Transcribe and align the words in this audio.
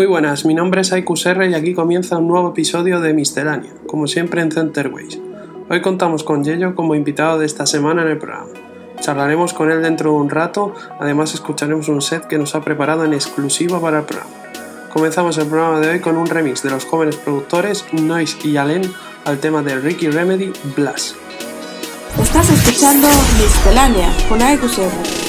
Muy 0.00 0.06
buenas, 0.06 0.46
mi 0.46 0.54
nombre 0.54 0.80
es 0.80 0.94
Aikusr 0.94 1.42
y 1.50 1.52
aquí 1.52 1.74
comienza 1.74 2.16
un 2.16 2.26
nuevo 2.26 2.52
episodio 2.52 3.00
de 3.00 3.12
Miscelánea, 3.12 3.70
como 3.86 4.06
siempre 4.06 4.40
en 4.40 4.50
Centerways. 4.50 5.20
Hoy 5.68 5.82
contamos 5.82 6.24
con 6.24 6.42
Yello 6.42 6.74
como 6.74 6.94
invitado 6.94 7.38
de 7.38 7.44
esta 7.44 7.66
semana 7.66 8.00
en 8.00 8.08
el 8.08 8.16
programa. 8.16 8.48
Charlaremos 8.98 9.52
con 9.52 9.70
él 9.70 9.82
dentro 9.82 10.12
de 10.12 10.16
un 10.16 10.30
rato, 10.30 10.72
además 10.98 11.34
escucharemos 11.34 11.90
un 11.90 12.00
set 12.00 12.26
que 12.28 12.38
nos 12.38 12.54
ha 12.54 12.62
preparado 12.62 13.04
en 13.04 13.12
exclusiva 13.12 13.78
para 13.78 13.98
el 13.98 14.04
programa. 14.06 14.30
Comenzamos 14.90 15.36
el 15.36 15.48
programa 15.48 15.80
de 15.80 15.90
hoy 15.90 16.00
con 16.00 16.16
un 16.16 16.28
remix 16.28 16.62
de 16.62 16.70
los 16.70 16.86
jóvenes 16.86 17.16
productores 17.16 17.84
Noise 17.92 18.38
y 18.42 18.56
Allen 18.56 18.90
al 19.26 19.38
tema 19.38 19.60
de 19.60 19.78
Ricky 19.80 20.08
Remedy 20.08 20.50
Blast. 20.78 21.14
Estás 22.22 22.48
escuchando 22.48 23.06
Miscelánea 23.38 24.10
con. 24.30 24.40
Hace 24.40 25.19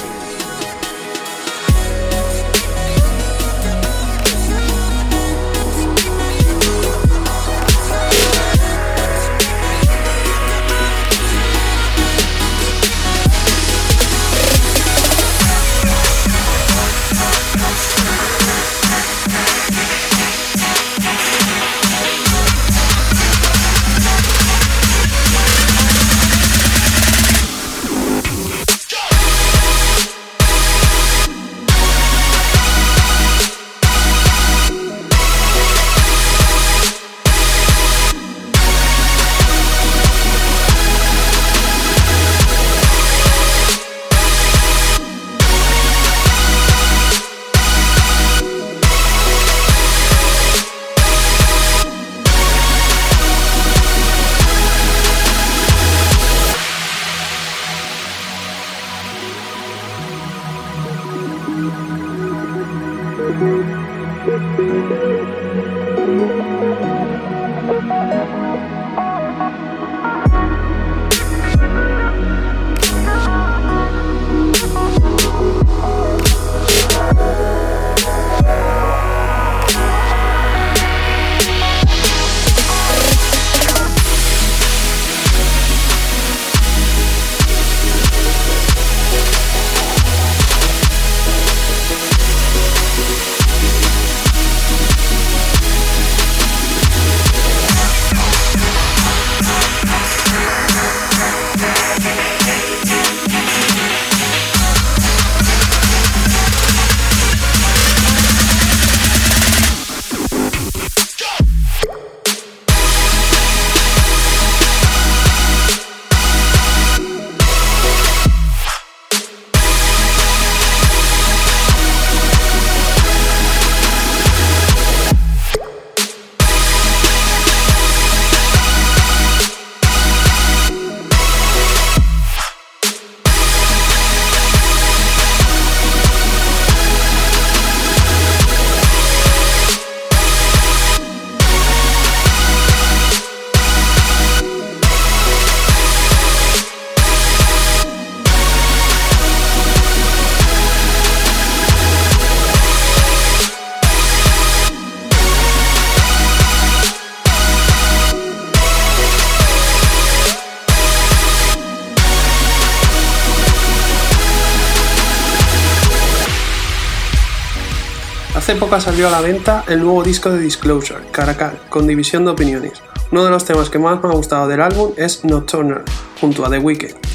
poco 168.60 168.80
salió 168.82 169.08
a 169.08 169.12
la 169.12 169.22
venta 169.22 169.64
el 169.68 169.82
nuevo 169.82 170.04
disco 170.04 170.30
de 170.30 170.40
Disclosure, 170.40 171.02
Caracal, 171.12 171.60
con 171.70 171.88
división 171.88 172.26
de 172.26 172.32
opiniones. 172.32 172.82
Uno 173.12 173.24
de 173.24 173.30
los 173.30 173.46
temas 173.46 173.70
que 173.70 173.80
más 173.80 174.02
me 174.02 174.10
ha 174.10 174.14
gustado 174.14 174.48
del 174.48 174.62
álbum 174.62 174.94
es 174.98 175.24
Nocturnal, 175.24 175.84
junto 176.20 176.46
a 176.46 176.50
The 176.50 176.58
Weeknd. 176.58 177.11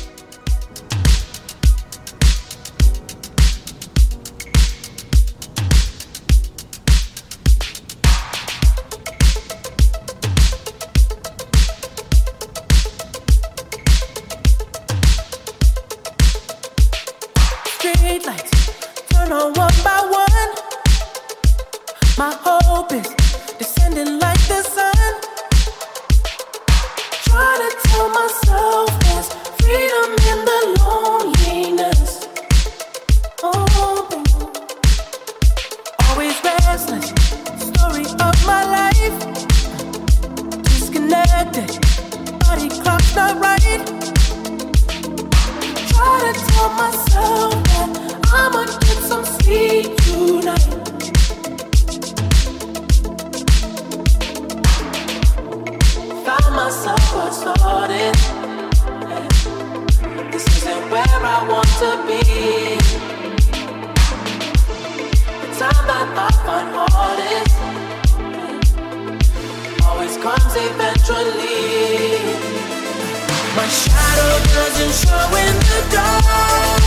My 73.56 73.66
shadow 73.68 74.34
doesn't 74.52 74.94
show 75.00 75.36
in 75.42 75.56
the 75.64 75.80
dark. 75.90 76.84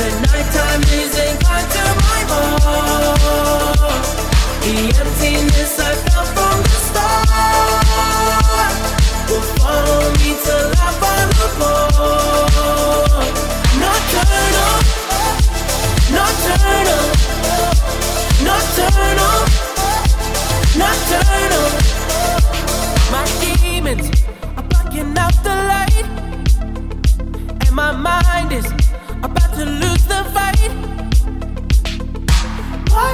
The 0.00 0.08
nighttime 0.24 0.82
isn't 0.88 1.36
kind 1.44 1.68
to 1.74 1.84
my 2.00 2.20
heart. 2.32 4.06
The 4.64 4.76
emptiness 5.04 5.78
I 5.78 5.87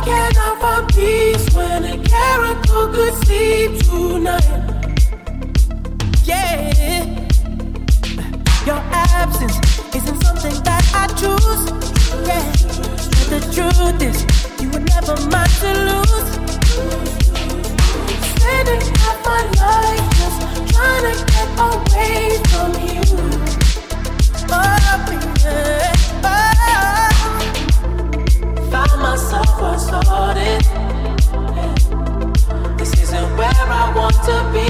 Can't 0.04 0.36
I 0.36 0.58
find 0.60 0.86
peace 0.88 1.54
when 1.54 1.84
a 1.84 1.96
character 2.04 2.88
could 2.92 3.14
sleep 3.24 3.70
tonight? 3.84 4.44
Yeah, 6.24 7.04
your 8.66 8.80
absence 8.92 9.56
isn't 9.94 10.22
something 10.22 10.62
that 10.64 10.84
I 10.92 11.06
choose. 11.16 11.64
Yeah, 12.28 12.44
but 13.16 13.26
the 13.32 13.40
truth 13.54 14.02
is, 14.02 14.18
you 14.60 14.68
were 14.72 14.84
never 14.92 15.16
mine 15.32 15.54
to 15.64 15.72
lose. 15.88 16.28
Spending 18.28 18.84
half 19.00 19.18
my 19.24 19.40
life 19.62 20.06
just 20.18 20.38
trying 20.70 21.04
to 21.08 21.14
get 21.32 21.48
away 21.70 22.20
from 22.50 22.70
you. 22.88 23.02
Oh, 24.50 24.64
yeah. 25.44 25.92
Oh. 26.24 26.53
Myself 29.14 29.62
I 29.62 29.76
started. 29.76 30.62
This 32.76 32.92
isn't 33.00 33.36
where 33.38 33.66
I 33.80 33.92
want 33.94 34.18
to 34.26 34.36
be. 34.50 34.66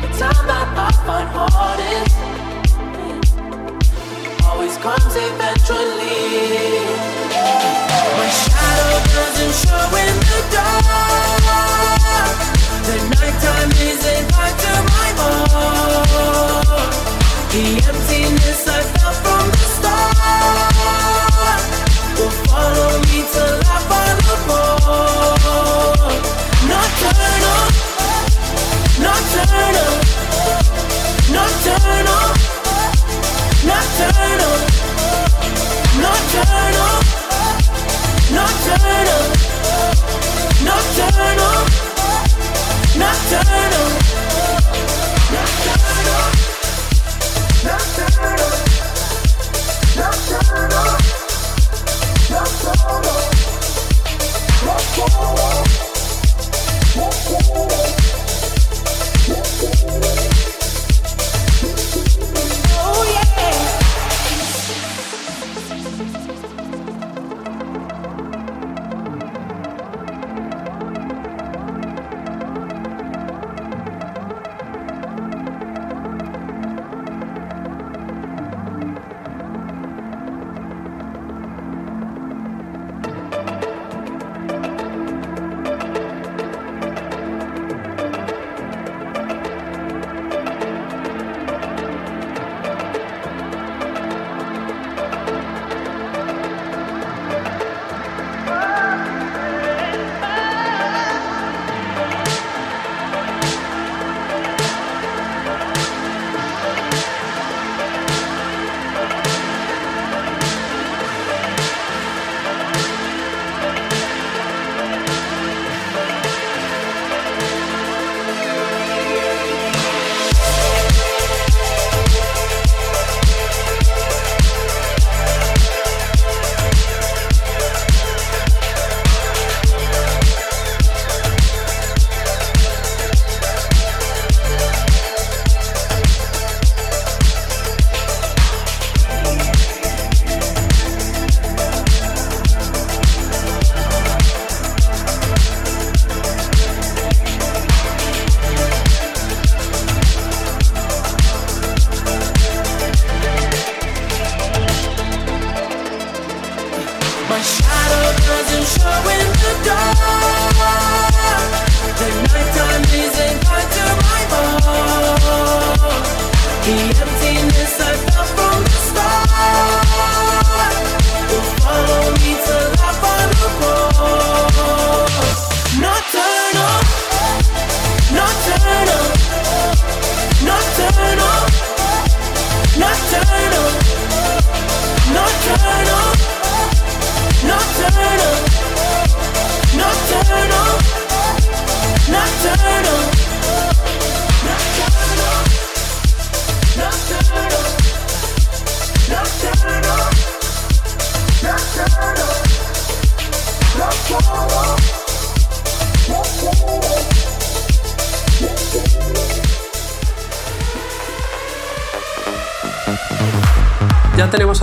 The 0.00 0.08
time 0.16 0.44
that 0.48 0.68
I 0.72 0.90
find 1.04 1.28
hardest 1.28 2.16
always 4.46 4.74
comes 4.78 5.14
eventually. 5.28 6.16
My 8.16 8.28
shadow 8.40 8.92
doesn't 9.12 9.54
show 9.60 9.84
in 10.00 10.14
the 10.24 10.40
dark. 10.56 12.36
The 12.88 12.96
nighttime 13.12 13.72
isn't 13.84 14.24
kind 14.32 14.56
to 14.64 14.72
my 14.96 15.08
heart. 15.20 16.88
The 17.52 17.64
emptiness 17.86 18.64
I 18.66 18.80
felt 18.96 19.16
from 19.16 19.37
will 23.38 23.60
I 23.64 23.78
fall 23.88 24.18
upon? 24.34 25.38
Nocturnal, 26.70 27.64
nocturnal, 29.04 29.92
nocturnal, 31.36 32.26
nocturnal. 33.64 34.77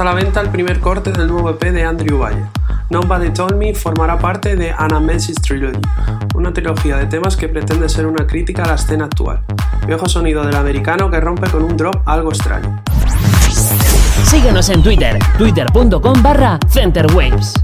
La 0.05 0.13
venta 0.13 0.39
el 0.39 0.49
primer 0.49 0.79
corte 0.81 1.11
del 1.11 1.27
nuevo 1.27 1.49
EP 1.49 1.63
de 1.71 1.83
Andrew 1.83 2.19
Valle. 2.19 2.45
Nobody 2.91 3.31
Told 3.31 3.55
Me 3.55 3.73
formará 3.73 4.19
parte 4.19 4.55
de 4.55 4.71
Anamesis 4.71 5.35
Trilogy, 5.37 5.81
una 6.35 6.53
trilogía 6.53 6.97
de 6.97 7.07
temas 7.07 7.35
que 7.35 7.49
pretende 7.49 7.89
ser 7.89 8.05
una 8.05 8.27
crítica 8.27 8.65
a 8.65 8.67
la 8.67 8.75
escena 8.75 9.05
actual. 9.05 9.39
Viejo 9.87 10.07
sonido 10.07 10.43
del 10.43 10.55
americano 10.55 11.09
que 11.09 11.19
rompe 11.19 11.49
con 11.49 11.63
un 11.63 11.75
drop 11.75 12.07
algo 12.07 12.29
extraño. 12.29 12.83
Síguenos 14.25 14.69
en 14.69 14.83
Twitter, 14.83 15.17
twitter.com 15.39 16.21
barra 16.21 16.59
centerwaves. 16.69 17.55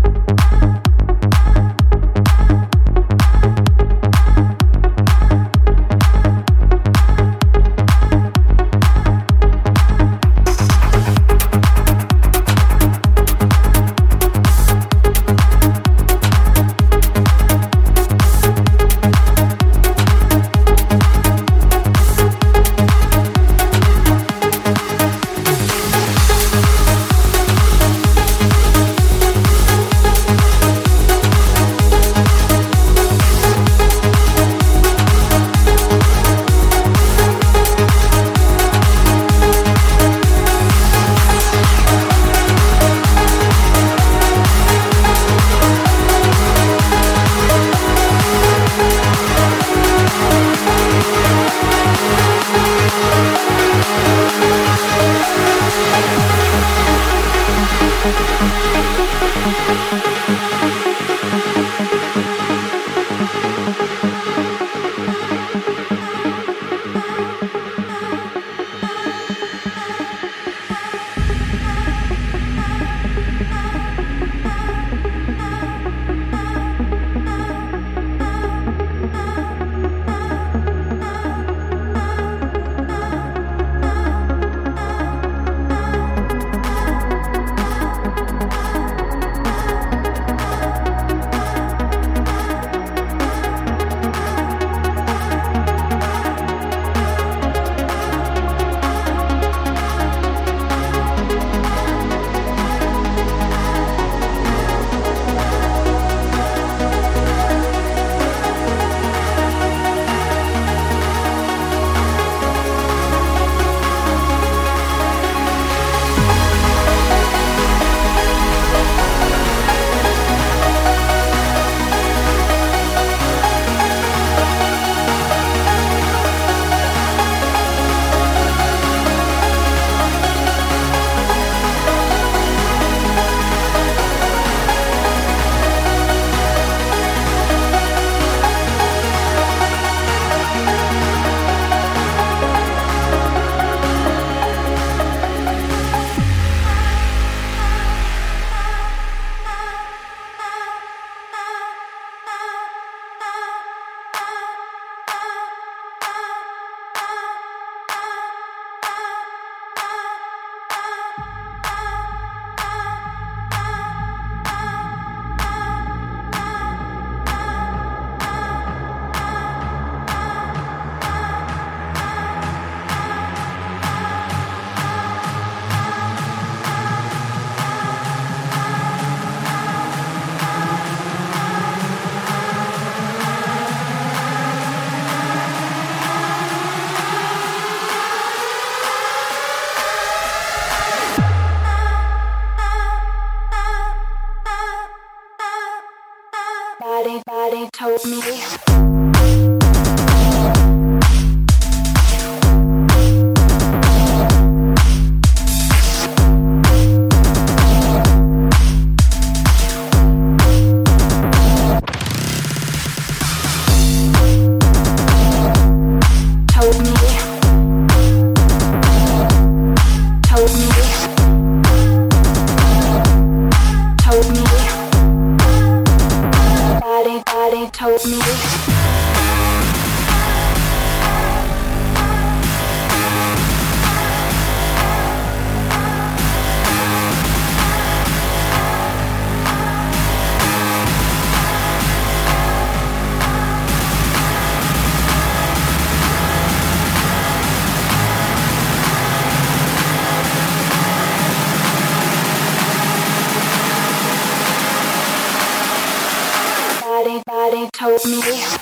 me. 258.06 258.61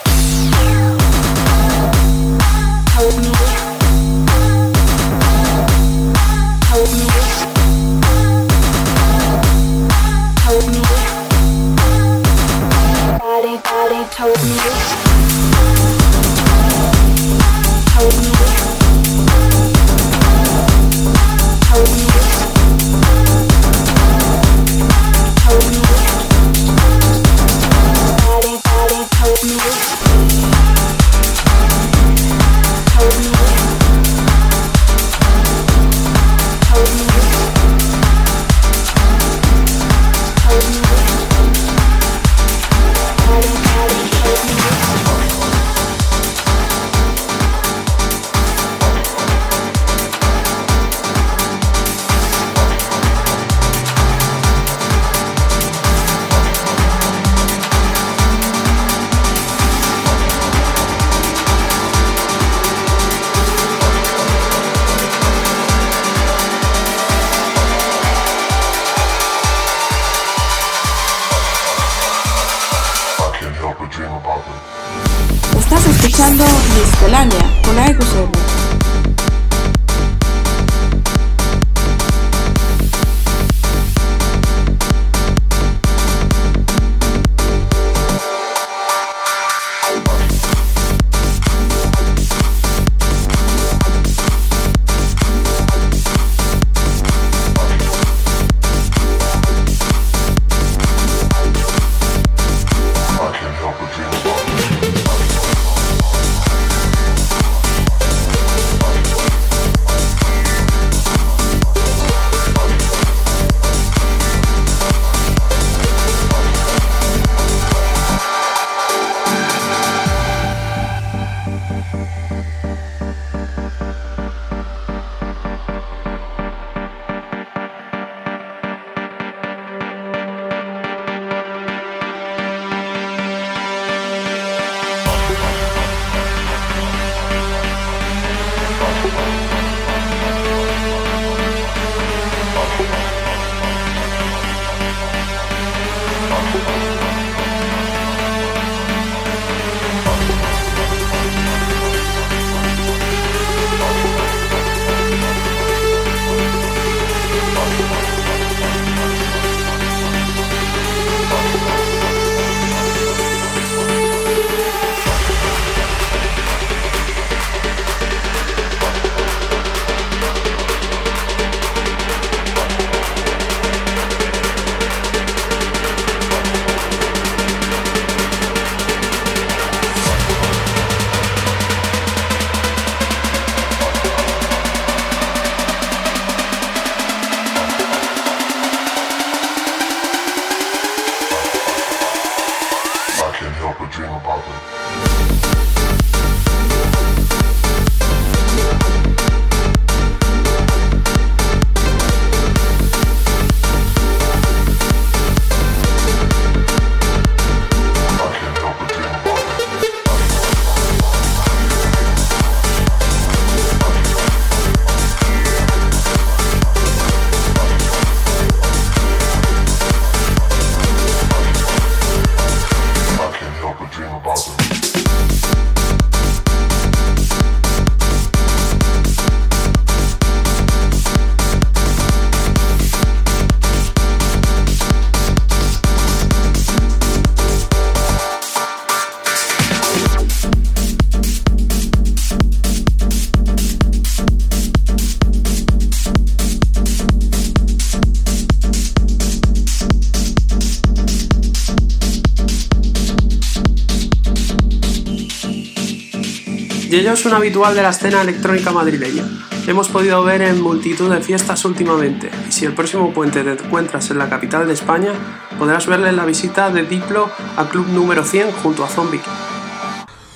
Yello 257.10 257.20
es 257.20 257.26
un 257.26 257.34
habitual 257.34 257.74
de 257.74 257.82
la 257.82 257.90
escena 257.90 258.22
electrónica 258.22 258.70
madrileña. 258.70 259.24
Le 259.66 259.72
hemos 259.72 259.90
podido 259.90 260.24
ver 260.24 260.44
en 260.44 260.62
multitud 260.62 261.12
de 261.12 261.20
fiestas 261.22 261.66
últimamente, 261.66 262.30
y 262.48 262.52
si 262.52 262.66
el 262.66 262.76
próximo 262.76 263.12
puente 263.12 263.44
te 263.44 263.52
encuentras 263.52 264.12
en 264.12 264.20
la 264.20 264.30
capital 264.30 264.68
de 264.68 264.74
España, 264.76 265.14
podrás 265.58 265.88
verle 265.88 266.10
en 266.10 266.18
la 266.18 266.26
visita 266.26 266.70
de 266.70 266.84
Diplo 266.84 267.32
a 267.58 267.66
Club 267.68 267.88
número 267.88 268.24
100 268.24 268.52
junto 268.52 268.84
a 268.84 268.88
Zombie. 268.88 269.22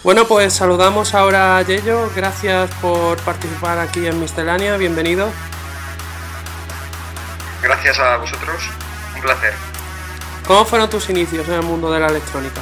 Bueno, 0.04 0.26
pues 0.26 0.54
saludamos 0.54 1.14
ahora 1.14 1.60
a 1.60 1.62
Yello, 1.62 2.10
gracias 2.16 2.72
por 2.82 3.18
participar 3.20 3.78
aquí 3.78 4.08
en 4.08 4.20
Miscelánea, 4.20 4.76
bienvenido. 4.78 5.30
Gracias 7.62 8.00
a 8.00 8.18
vosotros, 8.18 8.64
un 9.16 9.22
placer. 9.22 9.54
¿Cómo 10.48 10.66
fueron 10.66 10.90
tus 10.90 11.08
inicios 11.12 11.48
en 11.50 11.54
el 11.54 11.62
mundo 11.62 11.92
de 11.92 12.00
la 12.00 12.08
electrónica? 12.08 12.62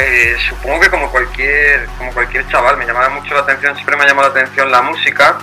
Pues 0.00 0.40
supongo 0.48 0.80
que 0.80 0.88
como 0.88 1.10
cualquier, 1.10 1.84
como 1.98 2.10
cualquier 2.14 2.48
chaval, 2.48 2.78
me 2.78 2.86
llamaba 2.86 3.10
mucho 3.10 3.34
la 3.34 3.40
atención, 3.40 3.74
siempre 3.74 3.96
me 3.98 4.04
ha 4.04 4.06
llamado 4.06 4.32
la 4.32 4.40
atención 4.40 4.70
la 4.70 4.80
música. 4.80 5.36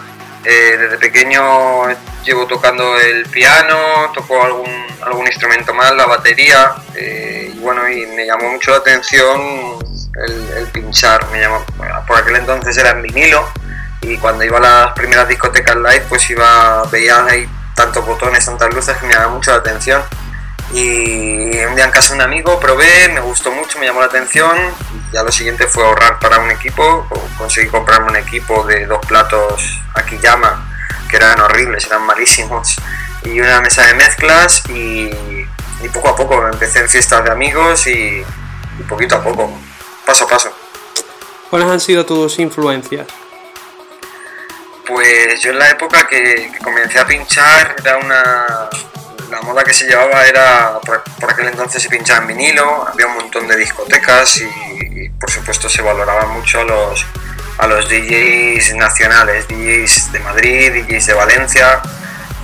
Eh, 0.44 0.78
desde 0.80 0.98
pequeño 0.98 1.88
llevo 2.26 2.48
tocando 2.48 2.98
el 2.98 3.28
piano, 3.28 3.78
toco 4.16 4.44
algún, 4.44 4.88
algún 5.06 5.28
instrumento 5.28 5.76
más, 5.76 5.94
la 5.94 6.08
batería, 6.08 6.74
eh, 6.96 7.52
y 7.54 7.60
bueno, 7.60 7.88
y 7.88 8.08
me 8.08 8.26
llamó 8.26 8.50
mucho 8.50 8.72
la 8.72 8.78
atención 8.78 9.78
el, 10.58 10.66
pinchar. 10.74 11.28
Me 11.28 11.40
llamó, 11.40 11.64
por 12.08 12.18
aquel 12.18 12.38
entonces 12.38 12.76
era 12.78 12.90
en 12.90 13.04
vinilo, 13.04 13.48
y 14.02 14.18
cuando 14.18 14.44
iba 14.44 14.58
a 14.58 14.62
las 14.62 14.94
primeras 14.94 15.28
discotecas 15.28 15.76
live, 15.76 16.04
pues 16.10 16.28
iba, 16.32 16.82
veía 16.92 17.24
ahí 17.26 17.48
tantos 17.76 18.04
botones, 18.04 18.44
tantas 18.44 18.74
luces 18.74 18.98
que 18.98 19.06
me 19.06 19.14
llamaba 19.14 19.34
mucho 19.34 19.52
la 19.52 19.58
atención 19.58 20.02
y 20.74 21.64
un 21.64 21.76
día 21.76 21.86
en 21.86 21.92
casa 21.92 22.10
de 22.10 22.16
un 22.16 22.22
amigo 22.22 22.60
probé, 22.60 23.10
me 23.10 23.22
gustó 23.22 23.52
mucho, 23.52 23.80
me 23.80 23.86
llamó 23.86 24.02
la 24.02 24.08
atención 24.08 24.58
ya 25.12 25.24
lo 25.24 25.32
siguiente 25.32 25.68
fue 25.68 25.84
ahorrar 25.86 26.20
para 26.20 26.40
un 26.40 26.52
equipo, 26.52 27.08
conseguí 27.38 27.68
comprarme 27.68 28.10
un 28.10 28.18
equipo 28.18 28.64
de 28.64 28.86
dos 28.86 29.06
platos 29.06 29.80
Akiyama 29.94 30.74
que 31.10 31.16
eran 31.16 31.40
horribles, 31.40 31.86
eran 31.86 32.04
malísimos 32.04 32.76
y 33.24 33.40
una 33.40 33.62
mesa 33.62 33.86
de 33.88 33.94
mezclas 33.94 34.64
y, 34.70 35.10
y 35.82 35.90
poco 35.94 36.10
a 36.10 36.16
poco 36.16 36.48
empecé 36.48 36.80
en 36.80 36.90
fiestas 36.90 37.24
de 37.24 37.32
amigos 37.32 37.88
y, 37.88 38.24
y 38.80 38.84
poquito 38.84 39.16
a 39.16 39.24
poco, 39.24 39.50
paso 40.06 40.26
a 40.26 40.30
paso. 40.30 40.54
¿Cuáles 41.50 41.70
han 41.70 41.80
sido 41.80 42.06
tus 42.06 42.38
influencias? 42.40 43.08
Pues 44.86 45.42
yo 45.42 45.52
en 45.52 45.60
la 45.60 45.70
época 45.70 46.08
que, 46.08 46.52
que 46.52 46.64
comencé 46.64 47.00
a 47.00 47.08
pinchar 47.08 47.76
era 47.80 47.98
una, 47.98 48.70
la 49.30 49.42
moda 49.42 49.64
que 49.64 49.74
se 49.74 49.86
llevaba 49.86 50.26
era, 50.26 50.80
por, 50.86 51.04
aquel 51.30 51.48
entonces 51.48 51.82
se 51.82 51.90
pinchaba 51.90 52.22
en 52.22 52.28
vinilo, 52.28 52.88
había 52.88 53.08
un 53.08 53.16
montón 53.16 53.48
de 53.48 53.56
discotecas 53.56 54.42
y, 54.42 55.10
por 55.10 55.30
supuesto 55.32 55.70
se 55.70 55.82
valoraban 55.82 56.30
mucho 56.30 56.62
a 56.62 56.64
los, 56.64 57.06
a 57.58 57.68
los 57.68 57.90
DJs 57.90 58.76
nacionales, 58.76 59.48
DJs 59.48 60.12
de 60.12 60.20
Madrid, 60.20 60.72
DJs 60.74 61.08
de 61.08 61.14
Valencia. 61.14 61.82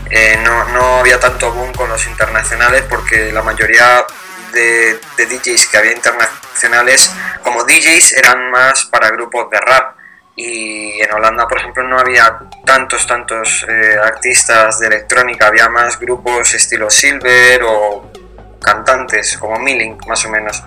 Eh, 0.09 0.39
no, 0.43 0.65
no, 0.65 0.99
había 0.99 1.19
tanto 1.19 1.51
boom 1.51 1.73
con 1.73 1.89
los 1.89 2.05
internacionales 2.05 2.83
porque 2.87 3.31
la 3.31 3.41
mayoría 3.41 4.05
de 4.53 4.99
DJs 5.17 5.67
que 5.67 5.77
había 5.77 5.93
internacionales 5.93 7.11
como 7.41 7.63
DJs 7.63 8.13
eran 8.13 8.51
más 8.51 8.85
para 8.85 9.09
grupos 9.09 9.49
de 9.49 9.59
rap 9.59 10.02
y 10.35 10.99
en 10.99 11.13
Holanda, 11.13 11.47
por 11.47 11.59
ejemplo, 11.59 11.83
no 11.83 11.99
había 11.99 12.39
tantos, 12.65 13.05
tantos 13.05 13.65
eh, 13.69 13.95
artistas 14.03 14.79
de 14.79 14.87
electrónica, 14.87 15.47
había 15.47 15.69
más 15.69 15.99
grupos 15.99 16.53
estilo 16.55 16.89
Silver 16.89 17.61
o 17.63 18.11
cantantes 18.59 19.37
como 19.37 19.59
Milling, 19.59 19.97
más 20.07 20.25
o 20.25 20.29
menos. 20.29 20.63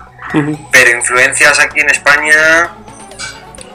Pero 0.71 0.91
influencias 0.91 1.59
aquí 1.59 1.79
en 1.79 1.89
España, 1.89 2.69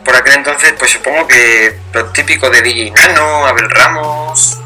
por 0.05 0.17
aquel 0.17 0.35
entonces, 0.35 0.75
pues 0.79 0.93
supongo 0.93 1.27
que 1.27 1.79
lo 1.93 2.07
típico 2.07 2.49
de 2.49 2.63
DJ 2.63 2.91
Nano, 2.93 3.47
Abel 3.47 3.71
Ramos, 3.71 4.59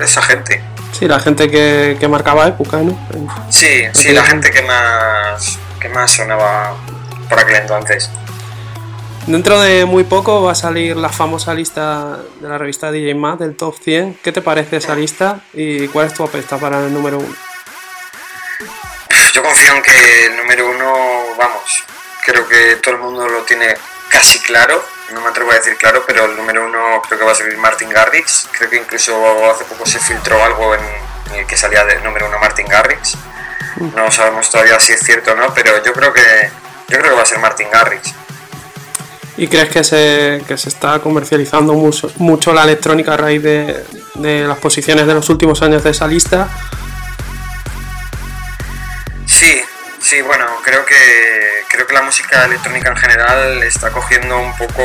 esa 0.00 0.22
gente. 0.22 0.62
Sí, 0.92 1.06
la 1.06 1.20
gente 1.20 1.50
que, 1.50 1.96
que 1.98 2.08
marcaba 2.08 2.46
época, 2.46 2.78
¿no? 2.78 2.98
Sí, 3.50 3.84
sí, 3.92 4.12
la 4.12 4.24
gente 4.24 4.50
que 4.50 4.62
más, 4.62 5.58
que 5.80 5.88
más 5.88 6.10
sonaba 6.10 6.74
por 7.28 7.38
aquel 7.38 7.56
entonces. 7.56 8.10
Dentro 9.28 9.60
de 9.60 9.84
muy 9.84 10.04
poco 10.04 10.42
va 10.42 10.52
a 10.52 10.54
salir 10.54 10.96
la 10.96 11.10
famosa 11.10 11.52
lista 11.52 12.16
de 12.40 12.48
la 12.48 12.56
revista 12.56 12.90
DJ 12.90 13.14
Mag 13.14 13.36
del 13.36 13.56
Top 13.56 13.76
100. 13.78 14.20
¿Qué 14.24 14.32
te 14.32 14.40
parece 14.40 14.78
esa 14.78 14.94
lista 14.94 15.42
y 15.52 15.86
cuál 15.88 16.06
es 16.06 16.14
tu 16.14 16.24
apuesta 16.24 16.56
para 16.56 16.78
el 16.78 16.94
número 16.94 17.18
uno? 17.18 17.36
Yo 19.34 19.42
confío 19.42 19.74
en 19.74 19.82
que 19.82 20.26
el 20.28 20.36
número 20.38 20.70
uno, 20.70 20.92
vamos, 21.36 21.84
creo 22.24 22.48
que 22.48 22.76
todo 22.76 22.94
el 22.94 23.02
mundo 23.02 23.28
lo 23.28 23.42
tiene 23.42 23.76
casi 24.08 24.38
claro, 24.38 24.82
no 25.12 25.20
me 25.20 25.28
atrevo 25.28 25.50
a 25.50 25.56
decir 25.56 25.76
claro, 25.76 26.04
pero 26.06 26.24
el 26.24 26.34
número 26.34 26.64
uno 26.64 27.02
creo 27.06 27.18
que 27.18 27.24
va 27.26 27.32
a 27.32 27.34
ser 27.34 27.54
Martin 27.58 27.90
Garrix, 27.90 28.48
creo 28.56 28.70
que 28.70 28.76
incluso 28.76 29.50
hace 29.50 29.66
poco 29.66 29.84
se 29.84 29.98
filtró 29.98 30.42
algo 30.42 30.74
en, 30.74 30.80
en 31.32 31.40
el 31.40 31.46
que 31.46 31.58
salía 31.58 31.84
del 31.84 32.02
número 32.02 32.28
uno 32.28 32.38
Martin 32.38 32.66
Garrix, 32.66 33.14
no 33.94 34.10
sabemos 34.10 34.50
todavía 34.50 34.80
si 34.80 34.94
es 34.94 35.00
cierto 35.00 35.32
o 35.32 35.34
no, 35.34 35.52
pero 35.52 35.84
yo 35.84 35.92
creo 35.92 36.14
que 36.14 36.50
yo 36.88 36.98
creo 36.98 37.10
que 37.10 37.16
va 37.16 37.22
a 37.22 37.26
ser 37.26 37.38
Martin 37.40 37.68
Garrix. 37.70 38.14
¿Y 39.38 39.46
crees 39.46 39.68
que 39.68 39.84
se, 39.84 40.42
que 40.48 40.58
se 40.58 40.68
está 40.68 40.98
comercializando 40.98 41.72
mucho, 41.72 42.12
mucho 42.16 42.52
la 42.52 42.64
electrónica 42.64 43.14
a 43.14 43.16
raíz 43.16 43.40
de, 43.40 43.84
de 44.16 44.40
las 44.48 44.58
posiciones 44.58 45.06
de 45.06 45.14
los 45.14 45.30
últimos 45.30 45.62
años 45.62 45.84
de 45.84 45.90
esa 45.90 46.08
lista? 46.08 46.48
Sí, 49.24 49.62
sí, 50.00 50.20
bueno, 50.22 50.44
creo 50.64 50.84
que 50.84 51.62
creo 51.70 51.86
que 51.86 51.94
la 51.94 52.02
música 52.02 52.46
electrónica 52.46 52.88
en 52.88 52.96
general 52.96 53.62
está 53.62 53.90
cogiendo 53.90 54.38
un 54.40 54.56
poco 54.56 54.82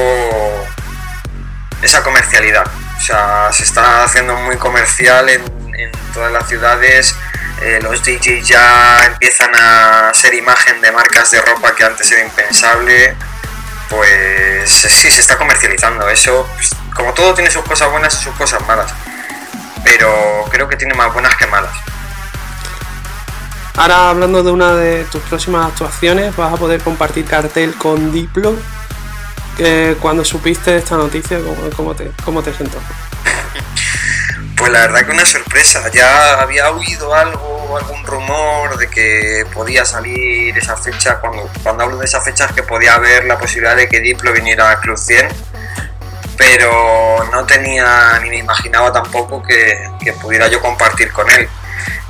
esa 1.82 2.04
comercialidad. 2.04 2.68
O 2.98 3.02
sea, 3.02 3.50
se 3.52 3.63
está 3.63 4.04
haciendo 4.04 4.36
muy 4.36 4.58
comercial 4.58 5.30
en, 5.30 5.42
en 5.76 5.92
todas 6.13 6.32
las 6.32 6.48
ciudades. 6.48 7.16
Eh, 7.63 7.80
los 7.82 8.04
DJs 8.04 8.48
ya 8.48 9.06
empiezan 9.06 9.50
a 9.56 10.12
ser 10.13 10.36
imagen 10.36 10.80
de 10.82 10.92
marcas 10.92 11.32
de 11.32 11.42
ropa 11.42 11.74
que 11.76 11.84
antes 11.84 12.12
era 12.12 12.22
impensable. 12.22 13.16
Pues 13.95 14.69
sí, 14.69 15.12
se 15.12 15.21
está 15.21 15.38
comercializando. 15.38 16.10
Eso, 16.10 16.47
pues, 16.56 16.71
como 16.95 17.13
todo, 17.13 17.34
tiene 17.34 17.49
sus 17.49 17.63
cosas 17.63 17.91
buenas 17.91 18.13
y 18.19 18.23
sus 18.23 18.34
cosas 18.36 18.65
malas. 18.67 18.93
Pero 19.84 20.45
creo 20.49 20.67
que 20.67 20.75
tiene 20.75 20.93
más 20.93 21.13
buenas 21.13 21.36
que 21.36 21.45
malas. 21.47 21.73
Ahora 23.75 24.12
hablando 24.12 24.43
de 24.43 24.51
una 24.51 24.75
de 24.75 25.03
tus 25.06 25.21
próximas 25.23 25.67
actuaciones, 25.67 26.36
vas 26.36 26.53
a 26.53 26.58
poder 26.58 26.82
compartir 26.82 27.25
cartel 27.25 27.73
con 27.75 28.12
Diplo. 28.12 28.56
Que 29.58 29.97
cuando 29.99 30.23
supiste 30.25 30.77
esta 30.77 30.95
noticia, 30.95 31.39
¿cómo, 31.39 31.69
cómo 31.75 31.95
te, 31.95 32.12
cómo 32.23 32.41
te 32.41 32.53
sentó? 32.53 32.77
Pues 34.63 34.71
la 34.71 34.80
verdad 34.80 35.06
que 35.06 35.12
una 35.12 35.26
sorpresa. 35.26 35.91
Ya 35.91 36.39
había 36.39 36.71
oído 36.71 37.13
algo, 37.13 37.78
algún 37.78 38.02
rumor 38.06 38.78
de 38.78 38.89
que 38.89 39.45
podía 39.54 39.84
salir 39.84 40.58
esa 40.58 40.78
fecha. 40.78 41.19
Cuando, 41.19 41.52
cuando 41.62 41.84
hablo 41.84 41.97
de 41.97 42.06
esa 42.06 42.21
fecha 42.21 42.45
es 42.45 42.54
que 42.54 42.63
podía 42.63 42.93
haber 42.93 43.26
la 43.26 43.38
posibilidad 43.38 43.76
de 43.76 43.89
que 43.89 43.99
Diplo 43.99 44.32
viniera 44.32 44.71
a 44.71 44.80
Club 44.80 44.97
100. 44.97 45.28
Pero 46.38 47.28
no 47.30 47.45
tenía 47.45 48.17
ni 48.21 48.30
me 48.30 48.38
imaginaba 48.38 48.93
tampoco 48.93 49.43
que, 49.43 49.89
pudiera 50.21 50.47
yo 50.47 50.62
compartir 50.62 51.12
con 51.12 51.30
él. 51.30 51.49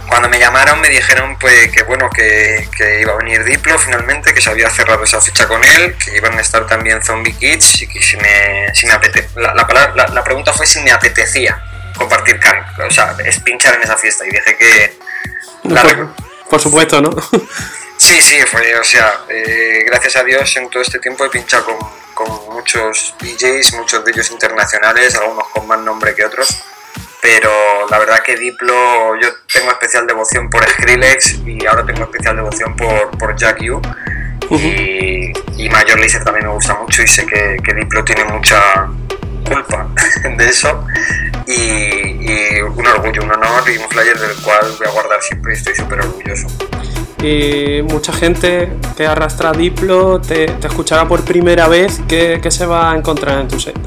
Cuando 0.08 0.30
me 0.30 0.38
llamaron 0.38 0.80
me 0.80 0.90
dijeron 0.90 1.40
pues 1.40 1.72
que 1.72 1.82
bueno 1.82 2.08
que, 2.12 2.70
iba 3.02 3.14
a 3.14 3.18
venir 3.18 3.44
Diplo 3.46 3.80
finalmente, 3.80 4.32
que 4.32 4.42
se 4.42 4.52
había 4.52 4.70
cerrado 4.70 5.04
esa 5.04 5.20
fecha 5.20 5.48
con 5.48 5.64
él, 5.64 5.98
que 5.98 6.18
iban 6.18 6.38
a 6.38 6.42
estar 6.42 6.68
también 6.68 7.02
Zombie 7.02 7.34
Kids 7.34 7.82
y 7.82 7.88
que 7.88 8.00
si 8.00 8.16
me, 8.18 8.68
si 8.76 8.86
me 8.86 8.94
apete- 8.94 9.28
la 9.34 10.24
pregunta 10.24 10.54
fue 10.54 10.68
si 10.68 10.82
me 10.82 10.92
apetecía 10.92 11.60
compartir 11.98 12.40
can, 12.40 12.66
o 12.86 12.92
sea, 12.92 13.16
es 13.26 13.40
pinchar 13.40 13.76
en 13.76 13.84
esa 13.84 13.98
fiesta 13.98 14.26
y 14.26 14.32
dije 14.32 14.58
que 14.58 14.98
la 15.64 16.14
por 16.50 16.60
supuesto, 16.60 17.02
¿no? 17.02 17.12
Sí, 17.98 18.22
sí, 18.22 18.38
fue, 18.52 18.76
o 18.76 18.84
sea, 18.84 19.22
eh, 19.30 19.84
gracias 19.86 20.18
a 20.18 20.24
Dios 20.24 20.58
en 20.58 20.70
todo 20.70 20.82
este 20.82 21.00
tiempo 21.00 21.24
he 21.24 21.30
pinchado 21.30 21.66
con, 21.66 21.78
con 22.14 22.54
muchos 22.54 23.16
DJs, 23.20 23.76
muchos 23.76 24.04
de 24.04 24.12
ellos 24.12 24.30
internacionales, 24.30 25.16
algunos 25.16 25.48
con 25.50 25.66
más 25.68 25.80
nombre 25.80 26.14
que 26.14 26.26
otros, 26.26 26.64
pero 27.22 27.50
la 27.90 28.00
verdad 28.00 28.22
que 28.22 28.36
Diplo, 28.36 29.16
yo 29.22 29.30
tengo 29.52 29.72
especial 29.72 30.06
devoción 30.06 30.50
por 30.50 30.68
Skrillex 30.70 31.36
y 31.46 31.66
ahora 31.66 31.86
tengo 31.86 32.04
especial 32.04 32.36
devoción 32.36 32.76
por, 32.76 33.18
por 33.18 33.38
Jack 33.38 33.62
U. 33.62 33.82
Y, 34.52 35.32
y 35.56 35.70
Major 35.70 35.98
Lazer 35.98 36.26
también 36.26 36.48
me 36.48 36.54
gusta 36.54 36.76
mucho 36.76 37.02
y 37.02 37.08
sé 37.08 37.26
que, 37.26 37.58
que 37.64 37.74
Diplo 37.74 38.04
tiene 38.04 38.26
mucha 38.26 38.90
culpa 39.44 39.88
de 40.38 40.46
eso 40.46 40.86
y, 41.48 41.52
y 41.52 42.62
un 42.62 42.88
orgullo, 42.88 43.24
un 43.24 43.32
honor 43.32 43.64
y 43.70 43.78
un 43.78 43.90
flyer 43.90 44.18
del 44.18 44.36
cual 44.38 44.66
voy 44.78 44.88
a 44.88 44.92
guardar 44.92 45.22
siempre 45.22 45.54
y 45.54 45.58
estoy 45.58 45.76
súper 45.76 46.00
orgulloso. 46.00 46.48
Y 47.24 47.82
mucha 47.84 48.12
gente 48.12 48.74
que 48.98 49.06
arrastra 49.06 49.50
a 49.50 49.54
Diplo 49.54 50.20
te, 50.20 50.48
te 50.48 50.68
escuchará 50.68 51.08
por 51.08 51.24
primera 51.24 51.70
vez. 51.70 52.02
¿Qué, 52.08 52.40
qué 52.44 52.52
se 52.52 52.66
va 52.66 52.92
a 52.92 52.98
encontrar 52.98 53.40
en 53.40 53.48
tu 53.48 53.60
set? 53.60 53.78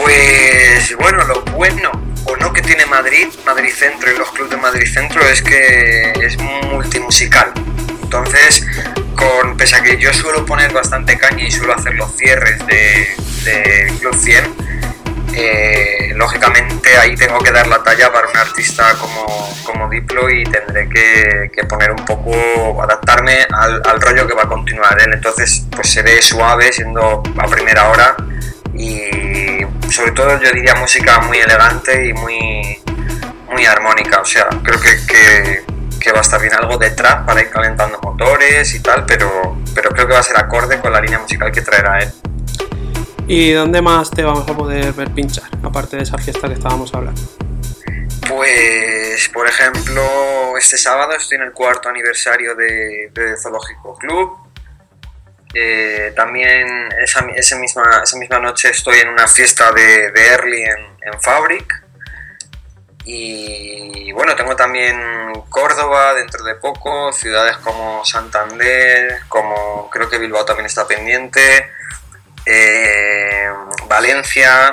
Pues 0.00 0.96
bueno, 0.98 1.24
lo 1.24 1.42
bueno 1.56 1.90
o 2.24 2.36
no 2.36 2.52
que 2.52 2.62
tiene 2.62 2.86
Madrid, 2.86 3.26
Madrid 3.44 3.72
Centro 3.74 4.12
y 4.12 4.16
los 4.16 4.30
clubes 4.30 4.50
de 4.50 4.56
Madrid 4.58 4.86
Centro 4.86 5.20
es 5.22 5.42
que 5.42 6.12
es 6.20 6.36
multimusical. 6.38 7.52
Entonces, 8.00 8.64
con, 9.16 9.56
pese 9.56 9.74
a 9.74 9.82
que 9.82 9.98
yo 9.98 10.12
suelo 10.12 10.46
poner 10.46 10.72
bastante 10.72 11.18
caña 11.18 11.44
y 11.44 11.50
suelo 11.50 11.74
hacer 11.74 11.94
los 11.94 12.14
cierres 12.16 12.64
de, 12.66 13.08
de 13.46 13.92
Club 14.00 14.14
100, 14.14 14.56
eh, 15.34 16.12
lógicamente 16.16 16.96
ahí 16.98 17.14
tengo 17.14 17.38
que 17.38 17.52
dar 17.52 17.66
la 17.66 17.82
talla 17.82 18.12
para 18.12 18.28
un 18.28 18.36
artista 18.36 18.94
como, 18.98 19.26
como 19.64 19.88
Diplo 19.88 20.28
y 20.30 20.44
tendré 20.44 20.88
que, 20.88 21.50
que 21.54 21.64
poner 21.64 21.90
un 21.90 22.04
poco, 22.04 22.82
adaptarme 22.82 23.46
al, 23.50 23.82
al 23.84 24.00
rollo 24.00 24.26
que 24.26 24.34
va 24.34 24.42
a 24.42 24.48
continuar 24.48 25.00
él. 25.00 25.12
Entonces, 25.14 25.64
pues 25.70 25.90
seré 25.90 26.20
suave 26.22 26.72
siendo 26.72 27.22
a 27.38 27.46
primera 27.46 27.88
hora 27.90 28.16
y 28.74 29.60
sobre 29.90 30.12
todo 30.12 30.40
yo 30.40 30.50
diría 30.52 30.74
música 30.74 31.20
muy 31.20 31.38
elegante 31.38 32.08
y 32.08 32.12
muy, 32.12 32.82
muy 33.50 33.64
armónica. 33.66 34.20
O 34.20 34.24
sea, 34.24 34.48
creo 34.62 34.80
que, 34.80 35.06
que, 35.06 35.64
que 36.00 36.12
va 36.12 36.18
a 36.18 36.22
estar 36.22 36.40
bien 36.40 36.54
algo 36.54 36.76
de 36.78 36.90
trap 36.90 37.26
para 37.26 37.40
ir 37.40 37.50
calentando 37.50 38.00
motores 38.02 38.74
y 38.74 38.80
tal, 38.80 39.04
pero, 39.06 39.56
pero 39.74 39.90
creo 39.90 40.06
que 40.06 40.14
va 40.14 40.20
a 40.20 40.24
ser 40.24 40.38
acorde 40.38 40.80
con 40.80 40.92
la 40.92 41.00
línea 41.00 41.18
musical 41.18 41.52
que 41.52 41.60
traerá 41.60 42.00
él. 42.00 42.12
¿Y 43.28 43.52
dónde 43.52 43.82
más 43.82 44.10
te 44.10 44.22
vamos 44.22 44.48
a 44.48 44.56
poder 44.56 44.92
ver 44.92 45.10
pinchar? 45.10 45.48
Aparte 45.62 45.96
de 45.96 46.04
esa 46.04 46.16
fiesta 46.16 46.46
que 46.46 46.54
estábamos 46.54 46.94
hablando. 46.94 47.20
Pues, 48.28 49.28
por 49.32 49.48
ejemplo, 49.48 50.56
este 50.56 50.78
sábado 50.78 51.12
estoy 51.12 51.36
en 51.38 51.44
el 51.44 51.52
cuarto 51.52 51.88
aniversario 51.88 52.54
de, 52.54 53.10
Zoológico 53.42 53.96
Club. 53.98 54.36
Eh, 55.54 56.12
también 56.14 56.88
esa, 57.02 57.22
misma, 57.22 58.02
esa 58.04 58.16
misma 58.18 58.38
noche 58.38 58.70
estoy 58.70 58.98
en 58.98 59.08
una 59.08 59.26
fiesta 59.26 59.72
de, 59.72 60.12
Early 60.14 60.62
en 60.62 61.20
Fabric. 61.20 61.82
Y 63.04 64.10
bueno, 64.12 64.34
tengo 64.34 64.56
también 64.56 65.00
Córdoba 65.48 66.14
dentro 66.14 66.44
de 66.44 66.56
poco, 66.56 67.12
ciudades 67.12 67.56
como 67.58 68.04
Santander, 68.04 69.20
como 69.28 69.88
creo 69.90 70.08
que 70.08 70.18
Bilbao 70.18 70.44
también 70.44 70.66
está 70.66 70.86
pendiente, 70.86 71.70
eh, 72.46 73.48
Valencia 73.88 74.70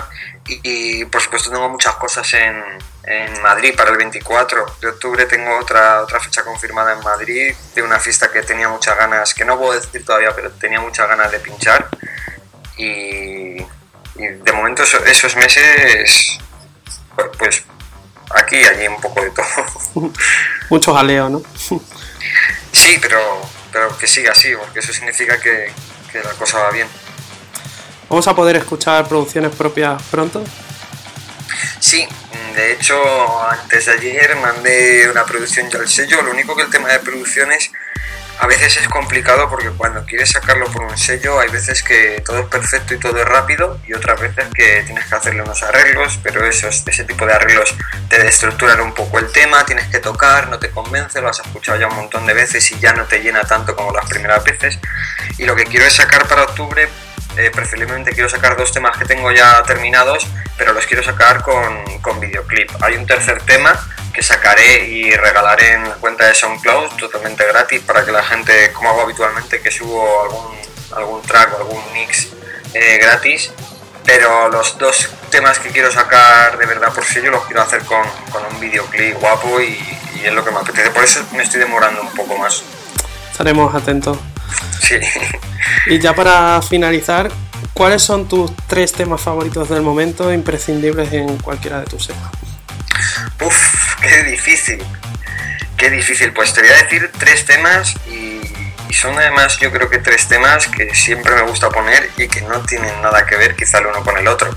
y, 0.48 0.60
y, 1.02 1.06
por 1.06 1.22
supuesto 1.22 1.50
tengo 1.50 1.70
muchas 1.70 1.96
cosas 1.96 2.32
en, 2.34 2.64
en 3.06 3.42
Madrid 3.42 3.74
para 3.76 3.92
el 3.92 3.98
24 3.98 4.66
de 4.82 4.88
octubre 4.90 5.26
tengo 5.26 5.58
otra, 5.58 6.02
otra 6.02 6.20
fecha 6.20 6.44
confirmada 6.44 6.94
en 6.94 7.00
Madrid 7.00 7.56
de 7.76 7.82
una 7.82 8.00
fiesta 8.00 8.32
que 8.32 8.42
tenía 8.44 8.68
muchas 8.70 8.98
ganas, 8.98 9.34
que 9.34 9.46
no 9.46 9.58
puedo 9.58 9.74
decir 9.80 10.06
todavía, 10.06 10.32
pero 10.36 10.52
tenía 10.52 10.80
muchas 10.82 11.08
ganas 11.08 11.32
de 11.32 11.40
pinchar 11.40 11.88
y, 12.78 13.62
y 14.16 14.28
de 14.44 14.52
momento 14.54 14.84
eso- 14.84 15.04
esos 15.06 15.36
meses 15.36 16.40
pues, 17.38 17.64
aquí 18.36 18.58
y 18.58 18.66
allí 18.66 18.88
un 18.88 19.00
poco 19.02 19.22
de 19.22 19.30
todo. 19.32 19.46
Mucho 20.70 20.94
jaleo, 20.94 21.30
¿no? 21.30 21.42
Sí, 22.72 22.98
pero, 23.02 23.20
pero 23.72 23.98
que 23.98 24.08
siga 24.08 24.32
así, 24.32 24.54
porque 24.56 24.80
eso 24.80 24.92
significa 24.92 25.40
que, 25.40 25.72
que 26.12 26.20
la 26.24 26.32
cosa 26.32 26.60
va 26.60 26.72
bien. 26.72 26.88
¿Vamos 28.14 28.28
a 28.28 28.36
poder 28.36 28.58
escuchar 28.58 29.08
producciones 29.08 29.56
propias 29.56 30.00
pronto? 30.04 30.44
Sí, 31.80 32.08
de 32.56 32.74
hecho, 32.74 32.96
antes 33.50 33.88
de 33.88 33.92
ayer 33.92 34.36
mandé 34.36 35.10
una 35.10 35.26
producción 35.26 35.68
ya 35.68 35.80
al 35.80 35.90
sello. 35.90 36.22
Lo 36.22 36.30
único 36.30 36.56
que 36.56 36.62
el 36.62 36.70
tema 36.70 36.90
de 36.90 37.00
producciones 37.00 37.72
a 38.38 38.46
veces 38.46 38.78
es 38.78 38.88
complicado 38.88 39.50
porque 39.50 39.70
cuando 39.72 40.06
quieres 40.06 40.30
sacarlo 40.30 40.68
por 40.68 40.84
un 40.84 40.96
sello 40.96 41.40
hay 41.40 41.50
veces 41.50 41.82
que 41.82 42.22
todo 42.24 42.42
es 42.42 42.46
perfecto 42.46 42.94
y 42.94 43.00
todo 43.00 43.18
es 43.18 43.26
rápido 43.26 43.80
y 43.88 43.94
otras 43.94 44.22
veces 44.22 44.46
que 44.54 44.84
tienes 44.86 45.08
que 45.08 45.16
hacerle 45.16 45.42
unos 45.42 45.64
arreglos, 45.64 46.20
pero 46.22 46.46
esos, 46.46 46.84
ese 46.86 47.06
tipo 47.06 47.26
de 47.26 47.34
arreglos 47.34 47.74
te 48.10 48.20
destructuran 48.22 48.80
un 48.82 48.94
poco 48.94 49.18
el 49.18 49.32
tema, 49.32 49.66
tienes 49.66 49.88
que 49.88 49.98
tocar, 49.98 50.50
no 50.50 50.60
te 50.60 50.70
convence, 50.70 51.20
lo 51.20 51.30
has 51.30 51.40
escuchado 51.40 51.80
ya 51.80 51.88
un 51.88 51.96
montón 51.96 52.28
de 52.28 52.36
veces 52.36 52.72
y 52.74 52.80
ya 52.80 52.94
no 52.94 53.06
te 53.06 53.24
llena 53.24 53.44
tanto 53.44 53.76
como 53.76 53.92
las 53.92 54.08
primeras 54.08 54.44
veces. 54.44 54.78
Y 55.40 55.46
lo 55.46 55.56
que 55.56 55.64
quiero 55.64 55.88
es 55.88 55.94
sacar 55.94 56.28
para 56.28 56.44
octubre 56.44 56.88
eh, 57.38 57.52
preferiblemente 57.52 58.12
quiero 58.12 58.30
sacar 58.30 58.56
dos 58.58 58.72
temas 58.72 58.98
que 58.98 59.06
tengo 59.06 59.32
ya 59.32 59.64
terminados, 59.64 60.28
pero 60.58 60.74
los 60.74 60.86
quiero 60.86 61.04
sacar 61.04 61.42
con, 61.42 62.00
con 62.02 62.20
videoclip. 62.20 62.72
Hay 62.82 62.96
un 62.96 63.06
tercer 63.06 63.42
tema 63.44 63.80
que 64.14 64.22
sacaré 64.22 64.88
y 64.88 65.12
regalaré 65.12 65.74
en 65.74 65.90
la 65.90 65.96
cuenta 65.96 66.28
de 66.28 66.36
SoundCloud 66.36 66.98
totalmente 66.98 67.46
gratis 67.48 67.82
para 67.82 68.06
que 68.06 68.12
la 68.12 68.24
gente, 68.24 68.72
como 68.74 68.90
hago 68.90 69.02
habitualmente, 69.02 69.62
que 69.62 69.72
subo 69.72 70.24
algún, 70.24 70.56
algún 70.96 71.22
track 71.24 71.54
o 71.54 71.58
algún 71.58 71.94
mix 71.94 72.28
eh, 72.74 72.98
gratis. 73.00 73.52
Pero 74.06 74.50
los 74.50 74.78
dos 74.78 75.10
temas 75.32 75.60
que 75.60 75.70
quiero 75.70 75.90
sacar 75.90 76.58
de 76.58 76.66
verdad 76.66 76.94
por 76.94 77.06
sello 77.06 77.32
los 77.32 77.46
quiero 77.46 77.62
hacer 77.62 77.84
con, 77.86 78.04
con 78.32 78.46
un 78.46 78.60
videoclip 78.60 79.18
guapo 79.20 79.62
y, 79.62 79.80
y 80.16 80.26
es 80.26 80.34
lo 80.34 80.44
que 80.44 80.52
me 80.52 80.58
apetece. 80.58 80.92
Por 80.92 81.04
eso 81.04 81.24
me 81.32 81.44
estoy 81.44 81.62
demorando 81.62 82.02
un 82.02 82.12
poco 82.14 82.38
más. 82.38 82.64
Estaremos 83.32 83.74
atentos. 83.74 84.18
Sí. 84.84 85.00
Y 85.88 86.00
ya 86.00 86.14
para 86.14 86.62
finalizar, 86.62 87.32
¿cuáles 87.74 88.02
son 88.02 88.28
tus 88.28 88.52
tres 88.68 88.92
temas 88.92 89.22
favoritos 89.22 89.70
del 89.70 89.82
momento, 89.82 90.32
imprescindibles 90.32 91.12
en 91.14 91.38
cualquiera 91.38 91.80
de 91.80 91.86
tus 91.86 92.08
temas? 92.08 92.32
Uf, 93.42 93.96
qué 94.02 94.24
difícil. 94.24 94.84
Qué 95.78 95.90
difícil. 95.90 96.34
Pues 96.34 96.54
te 96.54 96.62
voy 96.62 96.70
a 96.70 96.84
decir 96.84 97.12
tres 97.18 97.46
temas 97.46 97.96
y, 98.08 98.42
y 98.90 98.94
son 98.94 99.18
además 99.18 99.58
yo 99.60 99.72
creo 99.72 99.90
que 99.90 100.00
tres 100.00 100.28
temas 100.28 100.68
que 100.68 100.94
siempre 100.94 101.34
me 101.36 101.42
gusta 101.44 101.70
poner 101.70 102.10
y 102.18 102.28
que 102.28 102.42
no 102.42 102.62
tienen 102.62 103.02
nada 103.02 103.26
que 103.26 103.38
ver 103.38 103.56
quizá 103.56 103.80
el 103.80 103.88
uno 103.88 104.04
con 104.04 104.18
el 104.18 104.28
otro. 104.28 104.56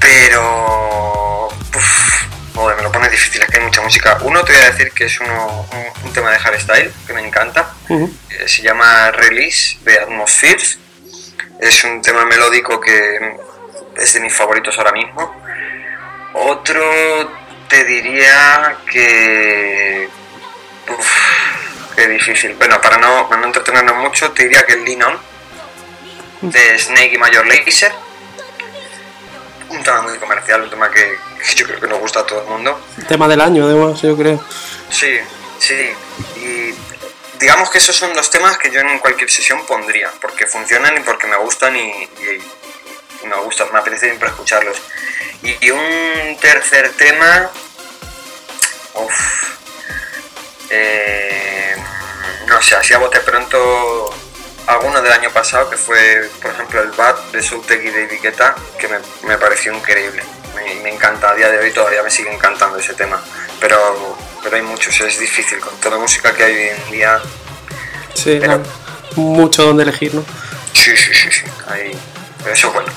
Pero... 0.00 1.23
Joder, 2.54 2.76
me 2.76 2.82
lo 2.82 2.92
pone 2.92 3.08
difícil, 3.08 3.42
es 3.42 3.48
que 3.48 3.58
hay 3.58 3.64
mucha 3.64 3.82
música. 3.82 4.18
Uno 4.22 4.44
te 4.44 4.52
voy 4.52 4.62
a 4.62 4.70
decir 4.70 4.92
que 4.92 5.06
es 5.06 5.20
uno, 5.20 5.66
un, 5.72 6.06
un 6.06 6.12
tema 6.12 6.30
de 6.30 6.38
hardstyle 6.38 6.92
que 7.06 7.12
me 7.12 7.26
encanta. 7.26 7.74
Eh, 7.90 8.48
se 8.48 8.62
llama 8.62 9.10
Release 9.10 9.78
de 9.82 9.98
Atmospheres. 9.98 10.78
Es 11.60 11.82
un 11.84 12.00
tema 12.00 12.24
melódico 12.24 12.80
que 12.80 13.36
es 13.96 14.12
de 14.12 14.20
mis 14.20 14.32
favoritos 14.32 14.76
ahora 14.78 14.92
mismo. 14.92 15.34
Otro 16.34 16.82
te 17.68 17.84
diría 17.84 18.76
que. 18.90 20.08
Uf, 20.88 21.12
qué 21.96 22.06
difícil. 22.08 22.54
Bueno, 22.54 22.80
para 22.80 22.98
no, 22.98 23.28
para 23.28 23.40
no 23.40 23.46
entretenernos 23.48 23.96
mucho, 23.96 24.30
te 24.32 24.44
diría 24.44 24.64
que 24.64 24.74
el 24.74 24.84
Lean 24.84 25.02
On 25.02 25.18
de 26.42 26.78
Snake 26.78 27.12
y 27.14 27.18
Major 27.18 27.46
Lazer. 27.46 27.92
Un 29.70 29.82
tema 29.82 30.02
muy 30.02 30.18
comercial, 30.18 30.62
un 30.62 30.70
tema 30.70 30.90
que, 30.90 31.18
que 31.48 31.54
yo 31.56 31.66
creo 31.66 31.80
que 31.80 31.88
nos 31.88 31.98
gusta 32.00 32.20
a 32.20 32.26
todo 32.26 32.40
el 32.42 32.48
mundo. 32.48 32.78
Tema 33.08 33.28
del 33.28 33.40
año, 33.40 33.64
además, 33.66 34.00
yo 34.02 34.16
creo. 34.16 34.42
Sí, 34.90 35.18
sí. 35.58 35.90
Y 36.36 36.74
digamos 37.38 37.70
que 37.70 37.78
esos 37.78 37.96
son 37.96 38.14
los 38.14 38.30
temas 38.30 38.56
que 38.58 38.70
yo 38.70 38.80
en 38.80 38.98
cualquier 38.98 39.30
sesión 39.30 39.64
pondría, 39.66 40.10
porque 40.20 40.46
funcionan 40.46 40.96
y 40.96 41.00
porque 41.00 41.26
me 41.26 41.36
gustan 41.36 41.76
y, 41.76 41.80
y- 41.80 42.42
y 43.22 43.26
me 43.26 43.36
gustan, 43.36 43.68
me 43.72 43.78
apetece 43.78 44.06
siempre 44.06 44.28
escucharlos. 44.28 44.76
Y, 45.42 45.56
y 45.66 45.70
un 45.70 46.36
tercer 46.40 46.90
tema, 46.92 47.50
uf, 48.94 49.54
eh, 50.70 51.74
no 52.46 52.60
sé, 52.62 52.76
así 52.76 52.92
a 52.94 52.98
bote 52.98 53.20
pronto, 53.20 54.14
alguno 54.66 55.00
del 55.02 55.12
año 55.12 55.30
pasado, 55.30 55.68
que 55.70 55.76
fue, 55.76 56.28
por 56.42 56.50
ejemplo, 56.52 56.82
el 56.82 56.90
Bad 56.92 57.16
de 57.32 57.42
Soutek 57.42 57.82
y 57.84 57.90
de 57.90 58.06
Guetta, 58.18 58.54
que 58.78 58.88
me, 58.88 58.98
me 59.22 59.38
pareció 59.38 59.72
increíble. 59.72 60.22
Me, 60.54 60.74
me 60.82 60.94
encanta, 60.94 61.30
a 61.30 61.34
día 61.34 61.48
de 61.50 61.58
hoy 61.58 61.70
todavía 61.72 62.02
me 62.02 62.10
sigue 62.10 62.32
encantando 62.32 62.78
ese 62.78 62.94
tema. 62.94 63.20
Pero, 63.60 64.16
pero 64.42 64.56
hay 64.56 64.62
muchos, 64.62 64.98
es 65.00 65.18
difícil, 65.18 65.58
con 65.60 65.74
toda 65.76 65.96
la 65.96 66.02
música 66.02 66.32
que 66.34 66.44
hay 66.44 66.54
hoy 66.54 66.68
en 66.84 66.92
día. 66.92 67.20
Sí, 68.14 68.38
Pero- 68.40 68.52
hay 68.54 68.60
mucho 69.16 69.64
donde 69.64 69.82
elegir, 69.84 70.14
¿no? 70.14 70.24
Sí, 70.72 70.96
sí, 70.96 71.14
sí, 71.14 71.30
sí. 71.30 71.42
Hay, 71.68 71.96
pero 72.42 72.54
eso 72.54 72.70
bueno. 72.72 72.88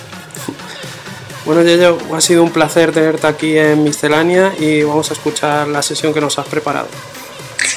Bueno, 1.46 1.62
Yeyo, 1.62 1.98
ha 2.14 2.20
sido 2.20 2.44
un 2.44 2.52
placer 2.52 2.92
tenerte 2.92 3.26
aquí 3.26 3.58
en 3.58 3.82
Miscelánea 3.84 4.54
y 4.60 4.84
vamos 4.84 5.10
a 5.12 5.14
escuchar 5.14 5.68
la 5.70 5.82
sesión 5.82 6.14
que 6.14 6.20
nos 6.20 6.38
has 6.38 6.48
preparado. 6.48 6.90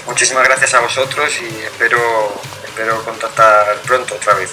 Muchísimas 0.06 0.42
gracias 0.44 0.74
a 0.74 0.80
vosotros 0.80 1.30
y 1.40 1.62
espero, 1.64 2.00
espero 2.64 3.00
contactar 3.04 3.76
pronto 3.86 4.16
otra 4.16 4.34
vez. 4.34 4.50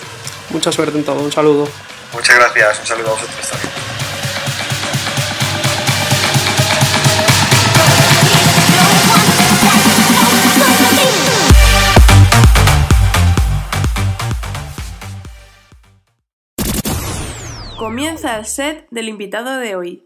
Mucha 0.50 0.72
suerte 0.72 0.98
en 1.00 1.04
todo, 1.04 1.20
un 1.20 1.32
saludo. 1.32 1.68
Muchas 2.13 2.36
gracias, 2.36 2.80
un 2.82 2.86
saludo 2.86 3.08
a 3.08 3.13
vosotros 3.13 3.50
también. 3.50 3.72
Comienza 17.98 18.38
el 18.38 18.46
set 18.46 18.86
del 18.92 19.10
invitado 19.10 19.58
de 19.58 19.76
hoy. 19.76 20.04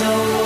so 0.00 0.39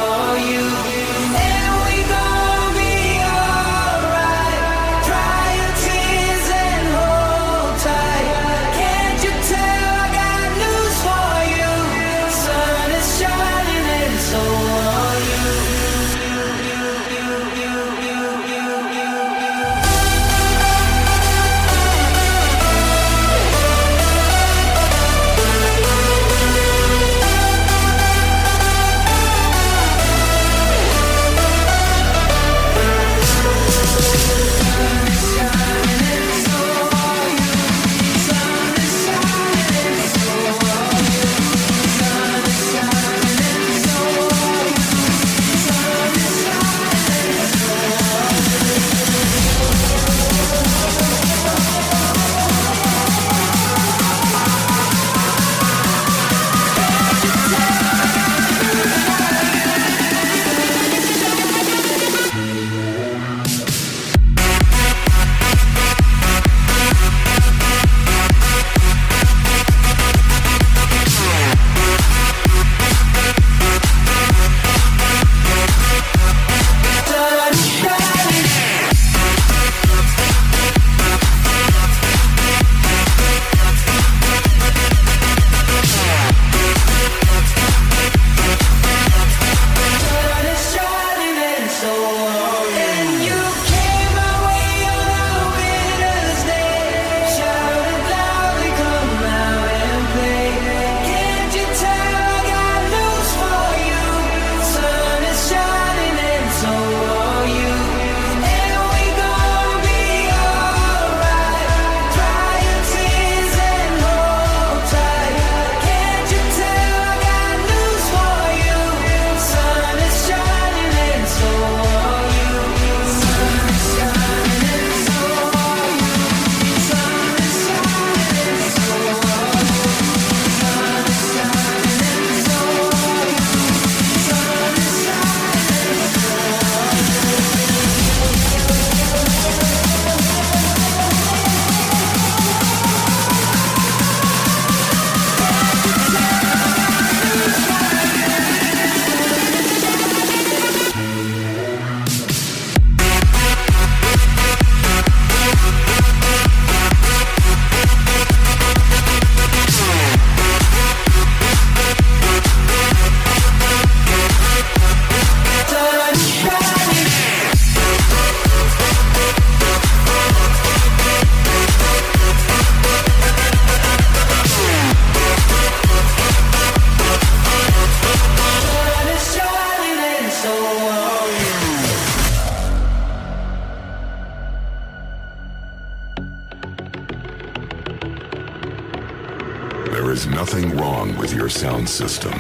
system. 191.95 192.34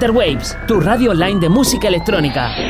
Center 0.00 0.16
Waves, 0.16 0.56
tu 0.66 0.80
radio 0.80 1.10
online 1.10 1.38
de 1.40 1.48
música 1.50 1.86
electrónica. 1.86 2.69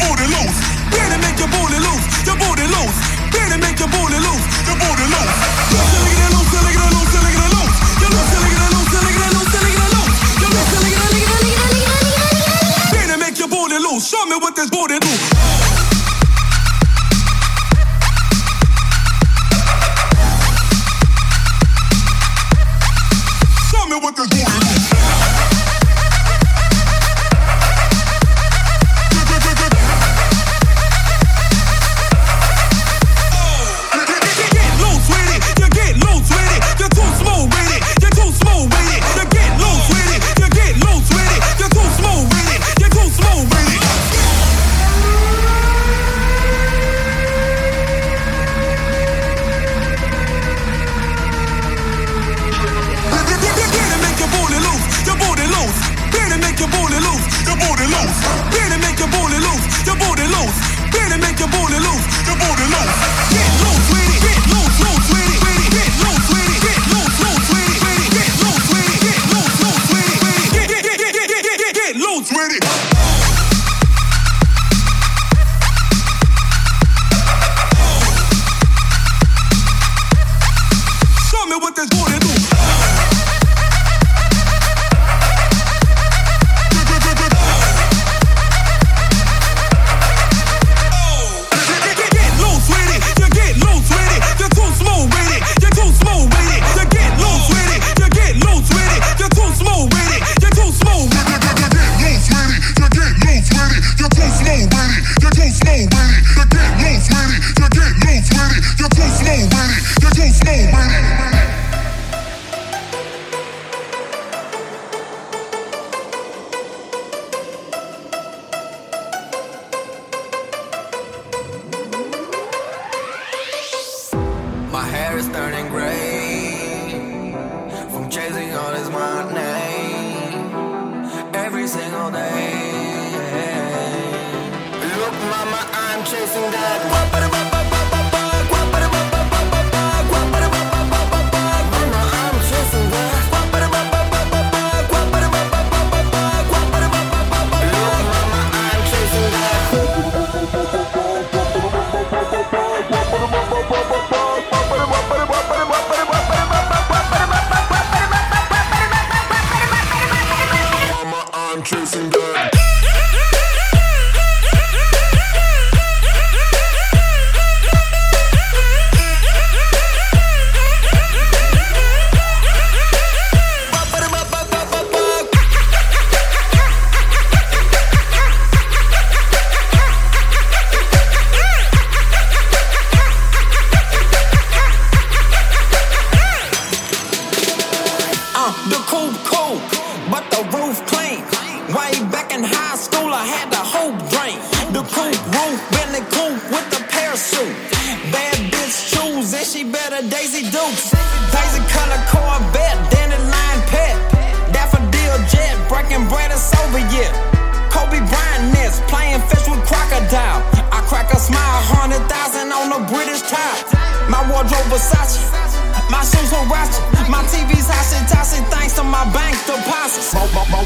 booty 0.00 0.26
loose. 0.26 0.58
Better 0.90 1.18
make 1.20 1.38
your 1.38 1.48
booty 1.48 1.78
loose. 1.78 2.04
Your 2.26 2.36
booty 2.36 2.66
loose. 2.66 2.96
Better 3.32 3.58
make 3.58 3.78
your 3.78 3.88
booty 3.88 4.18
loose. 4.18 4.44
Your 4.66 4.76
booty 4.76 5.06
loose. 5.06 5.50
Show 14.00 14.24
me 14.26 14.36
what 14.36 14.56
this 14.56 14.70
booty 14.70 14.98
do. 14.98 15.39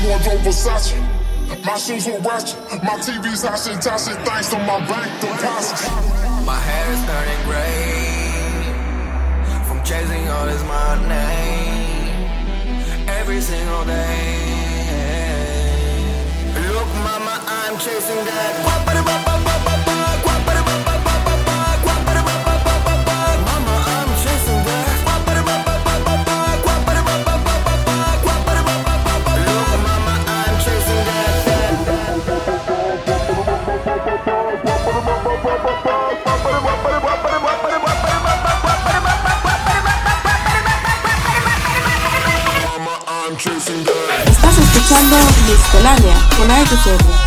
worn 0.05 0.21
Versace. 0.45 0.95
My 1.65 1.77
shoes 1.79 2.07
were 2.07 2.19
ratchet, 2.19 2.57
my 2.83 2.97
TV's 3.05 3.43
hot 3.43 3.59
shit, 3.59 3.85
hot 3.85 4.01
shit, 4.01 4.19
thanks 4.27 4.49
to 4.51 4.59
my 4.59 4.79
bank 4.89 5.21
deposit. 5.21 5.91
My 6.45 6.59
hair 6.67 6.93
is 6.93 7.01
turning 7.09 7.43
gray 7.49 8.05
from 9.67 9.83
chasing 9.85 10.29
all 10.29 10.47
this 10.47 10.63
money 10.65 11.15
every 13.09 13.41
single 13.41 13.85
day. 13.85 14.55
Look, 16.75 16.91
mama, 17.07 17.35
I'm 17.47 17.79
chasing 17.79 18.25
that. 18.25 19.34
Estás 44.27 44.59
escuchando 44.59 45.17
Miscelánea 45.47 46.17
con 46.37 46.51
AFM. 46.51 47.24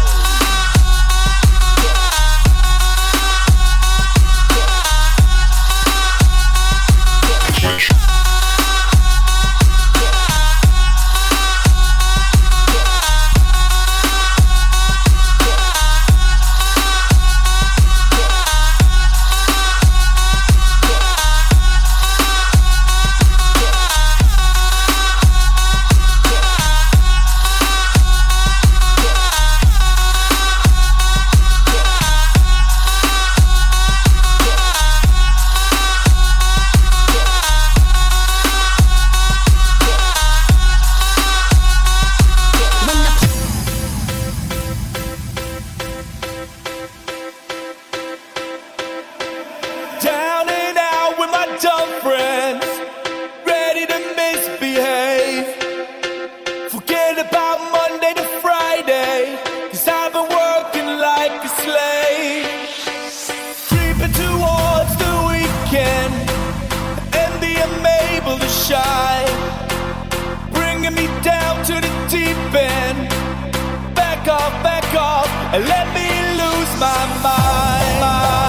Let 75.54 75.88
me 75.94 76.10
lose 76.36 76.80
my 76.80 77.22
mind. 77.24 78.47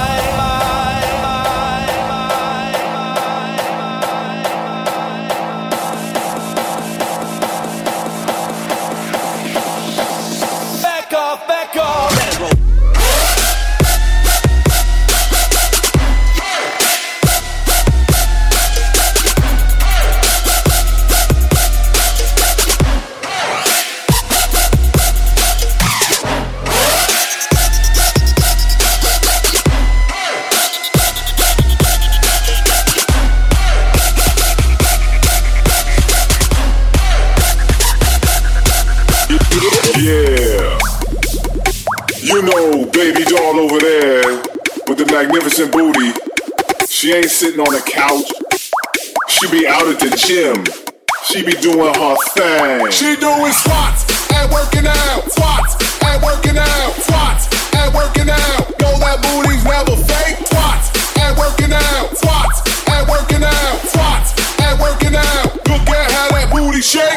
she 51.39 51.45
be 51.45 51.53
doing 51.61 51.95
her 51.95 52.17
thing. 52.35 52.91
She 52.91 53.15
doing 53.17 53.53
squats 53.53 54.03
and 54.35 54.51
working 54.51 54.87
out, 54.87 55.31
squats 55.31 55.77
and 56.03 56.23
working 56.23 56.59
out, 56.59 56.93
squats 56.99 57.47
and 57.75 57.95
working 57.95 58.29
out. 58.29 58.67
Know 58.81 58.99
that 58.99 59.23
booty's 59.23 59.63
never 59.63 59.95
fake. 60.03 60.43
Squats 60.47 60.91
and 61.19 61.39
working 61.39 61.73
out, 61.73 62.17
squats 62.17 62.59
and 62.91 63.07
working 63.09 63.45
out, 63.45 63.79
squats 63.87 64.35
and 64.63 64.81
working 64.81 65.15
out. 65.15 65.55
Look 65.69 65.87
at 65.95 66.11
how 66.11 66.29
that 66.35 66.51
booty 66.51 66.81
shake. 66.81 67.08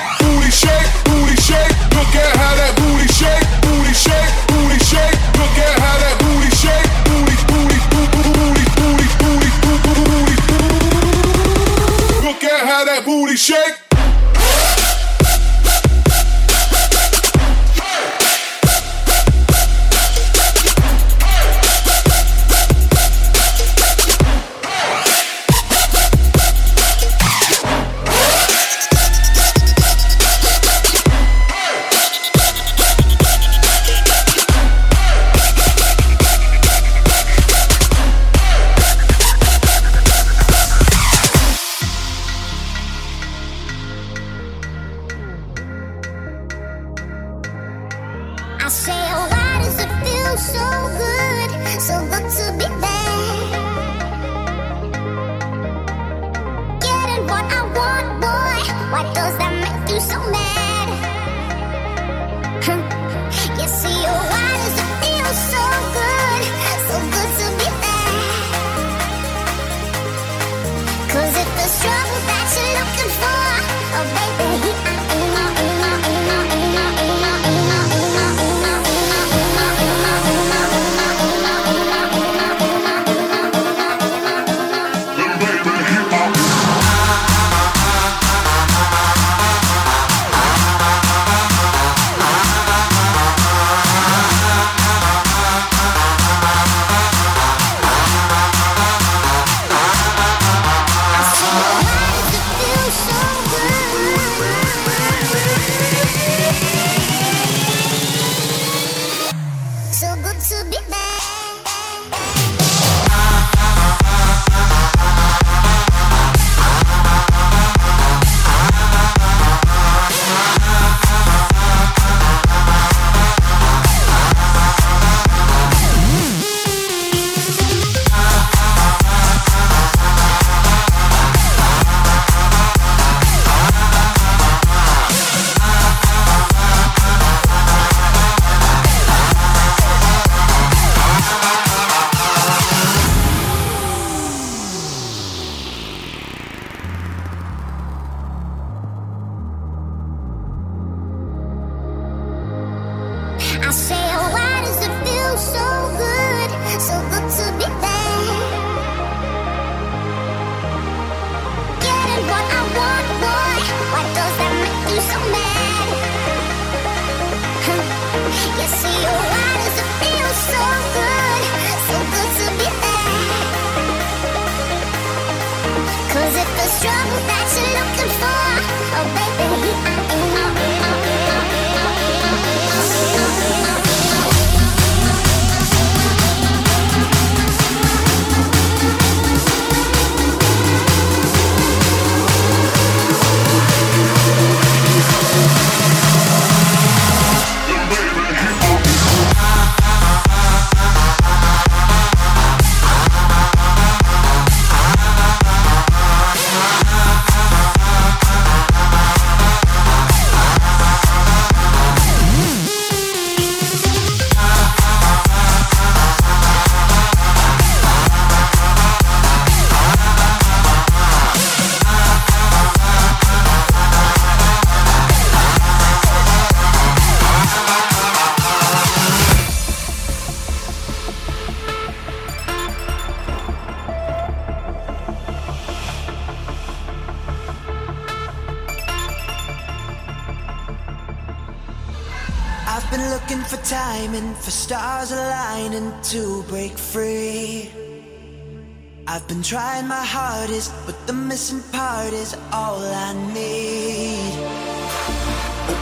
My 250.14 250.20
hardest, 250.20 250.74
but 250.86 250.96
the 251.08 251.14
missing 251.14 251.62
part 251.72 252.14
is 252.14 252.36
all 252.52 252.80
I 252.80 253.14
need. 253.34 254.34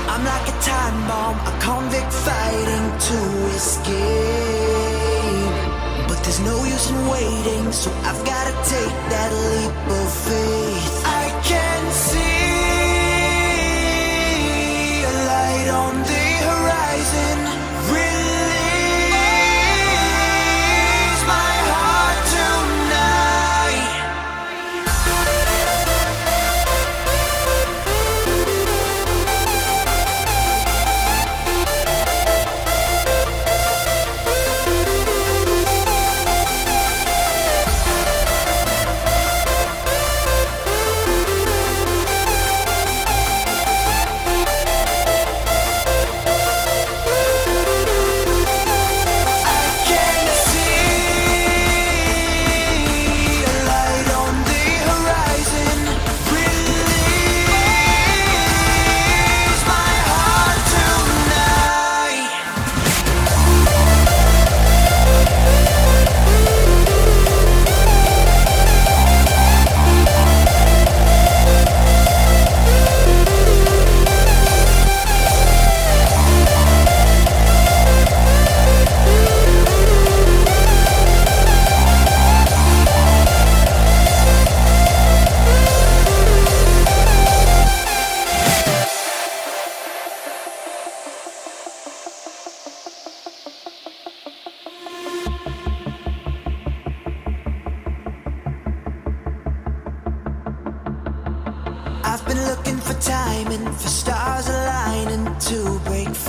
I'm 0.08 0.24
like 0.26 0.48
a 0.48 0.58
time 0.62 1.08
bomb, 1.08 1.38
a 1.48 1.60
convict 1.62 2.14
fighting 2.14 2.88
to 3.08 3.20
escape. 3.56 3.98
But 6.08 6.24
there's 6.24 6.40
no 6.42 6.64
use 6.64 6.90
in 6.90 7.08
waiting, 7.08 7.72
so 7.72 7.92
I've 8.04 8.24
gotta 8.26 8.54
take 8.76 8.96
that 9.14 9.32
leap 9.52 9.76
of 10.00 10.14
faith. 10.26 10.59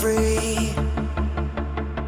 Free. 0.01 0.73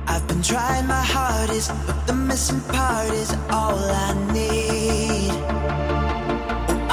I've 0.07 0.27
been 0.27 0.43
trying 0.43 0.87
my 0.87 1.05
hardest, 1.17 1.71
but 1.87 2.07
the 2.07 2.15
missing 2.15 2.61
part 2.73 3.13
is 3.13 3.31
all 3.51 3.79
I 4.07 4.11
need. 4.33 5.31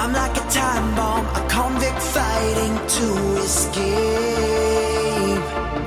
I'm 0.01 0.11
like 0.13 0.35
a 0.43 0.45
time 0.61 0.87
bomb, 0.97 1.25
a 1.39 1.41
convict 1.49 2.01
fighting 2.15 2.75
to 2.97 3.07
escape. 3.47 4.59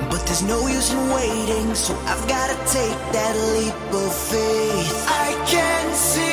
But 0.09 0.21
there's 0.25 0.43
no 0.53 0.59
use 0.67 0.91
in 0.93 1.01
waiting, 1.17 1.75
so 1.75 1.93
I've 2.11 2.25
gotta 2.27 2.57
take 2.77 2.99
that 3.17 3.35
leap 3.53 3.79
of 4.03 4.11
faith. 4.31 5.05
I 5.25 5.29
can 5.53 5.93
see 5.93 6.32